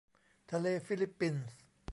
[0.51, 1.35] ทะเลฟิลิปปิน